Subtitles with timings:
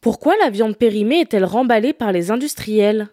[0.00, 3.08] Pourquoi la viande périmée est-elle remballée par les industriels?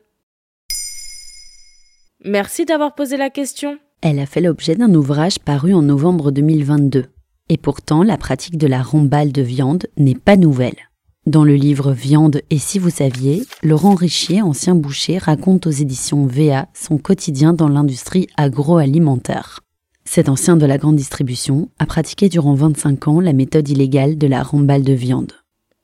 [2.23, 3.80] Merci d'avoir posé la question.
[4.02, 7.06] Elle a fait l'objet d'un ouvrage paru en novembre 2022.
[7.50, 10.77] Et pourtant, la pratique de la remballe de viande n'est pas nouvelle.
[11.26, 16.27] Dans le livre Viande et si vous saviez, Laurent Richier, ancien boucher, raconte aux éditions
[16.27, 19.62] VA son quotidien dans l'industrie agroalimentaire.
[20.04, 24.27] Cet ancien de la grande distribution a pratiqué durant 25 ans la méthode illégale de
[24.27, 25.34] la remballe de viande.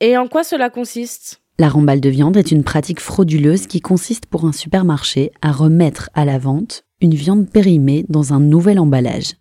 [0.04, 1.42] Et en quoi cela consiste?
[1.60, 6.10] La remballe de viande est une pratique frauduleuse qui consiste pour un supermarché à remettre
[6.12, 9.34] à la vente une viande périmée dans un nouvel emballage.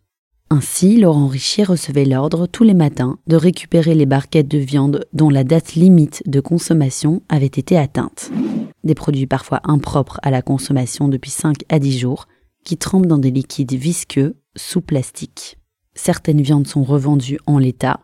[0.51, 5.31] Ainsi, Laurent Richier recevait l'ordre tous les matins de récupérer les barquettes de viande dont
[5.31, 8.29] la date limite de consommation avait été atteinte.
[8.83, 12.27] Des produits parfois impropres à la consommation depuis 5 à 10 jours,
[12.63, 15.57] qui trempent dans des liquides visqueux sous plastique.
[15.95, 18.01] Certaines viandes sont revendues en l'état,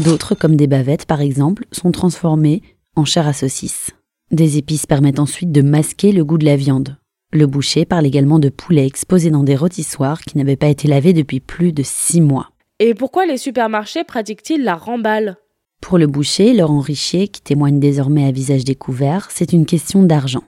[0.00, 2.62] d'autres, comme des bavettes par exemple, sont transformées
[2.96, 3.90] en chair à saucisse.
[4.30, 6.96] Des épices permettent ensuite de masquer le goût de la viande,
[7.32, 11.12] le boucher parle également de poulets exposés dans des rôtissoirs qui n'avaient pas été lavés
[11.12, 12.50] depuis plus de six mois.
[12.80, 15.36] Et pourquoi les supermarchés pratiquent-ils la remballe
[15.80, 20.42] Pour le boucher, Laurent Richier, qui témoigne désormais à visage découvert, c'est une question d'argent.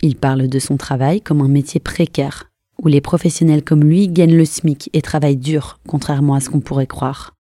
[0.00, 2.44] Il parle de son travail comme un métier précaire,
[2.80, 6.60] où les professionnels comme lui gagnent le SMIC et travaillent dur, contrairement à ce qu'on
[6.60, 7.34] pourrait croire.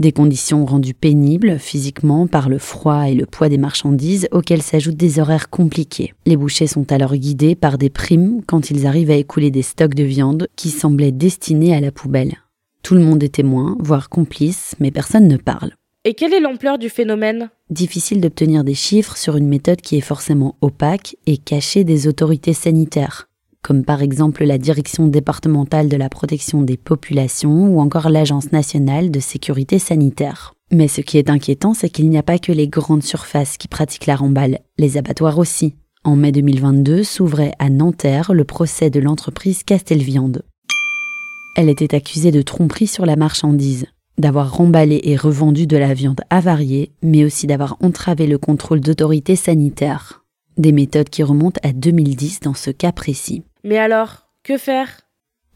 [0.00, 4.96] Des conditions rendues pénibles physiquement par le froid et le poids des marchandises auxquelles s'ajoutent
[4.96, 6.14] des horaires compliqués.
[6.24, 9.94] Les bouchers sont alors guidés par des primes quand ils arrivent à écouler des stocks
[9.94, 12.38] de viande qui semblaient destinés à la poubelle.
[12.82, 15.72] Tout le monde est témoin, voire complice, mais personne ne parle.
[16.06, 17.50] Et quelle est l'ampleur du phénomène?
[17.68, 22.54] Difficile d'obtenir des chiffres sur une méthode qui est forcément opaque et cachée des autorités
[22.54, 23.28] sanitaires
[23.62, 29.10] comme par exemple la Direction départementale de la protection des populations ou encore l'Agence nationale
[29.10, 30.54] de sécurité sanitaire.
[30.72, 33.68] Mais ce qui est inquiétant, c'est qu'il n'y a pas que les grandes surfaces qui
[33.68, 35.74] pratiquent la remballe, les abattoirs aussi.
[36.04, 40.42] En mai 2022 s'ouvrait à Nanterre le procès de l'entreprise Castelviande.
[41.56, 46.22] Elle était accusée de tromperie sur la marchandise, d'avoir remballé et revendu de la viande
[46.30, 50.24] avariée, mais aussi d'avoir entravé le contrôle d'autorités sanitaires.
[50.56, 53.42] Des méthodes qui remontent à 2010 dans ce cas précis.
[53.64, 55.02] Mais alors, que faire?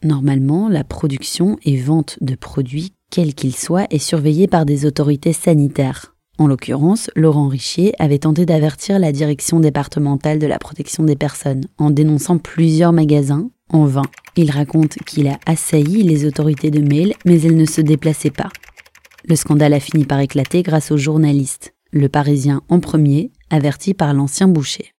[0.03, 5.33] Normalement, la production et vente de produits, quels qu'ils soient, est surveillée par des autorités
[5.33, 6.15] sanitaires.
[6.37, 11.63] En l'occurrence, Laurent Richier avait tenté d'avertir la direction départementale de la protection des personnes
[11.77, 14.03] en dénonçant plusieurs magasins en vain.
[14.35, 18.49] Il raconte qu'il a assailli les autorités de mail, mais elles ne se déplaçaient pas.
[19.27, 21.73] Le scandale a fini par éclater grâce aux journalistes.
[21.91, 24.91] Le Parisien en premier, averti par l'ancien boucher.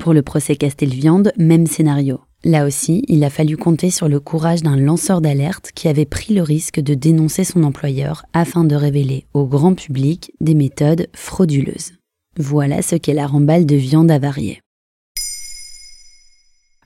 [0.00, 2.18] Pour le procès Castelviande, même scénario.
[2.44, 6.32] Là aussi, il a fallu compter sur le courage d'un lanceur d'alerte qui avait pris
[6.32, 11.92] le risque de dénoncer son employeur afin de révéler au grand public des méthodes frauduleuses.
[12.38, 14.62] Voilà ce qu'est la remballe de viande avariée.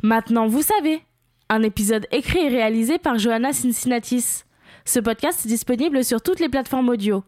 [0.03, 1.03] Maintenant, vous savez.
[1.49, 4.43] Un épisode écrit et réalisé par Johanna Cincinnatis.
[4.85, 7.23] Ce podcast est disponible sur toutes les plateformes audio.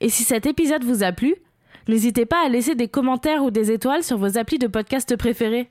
[0.00, 1.36] Et si cet épisode vous a plu,
[1.88, 5.70] n'hésitez pas à laisser des commentaires ou des étoiles sur vos applis de podcast préférés.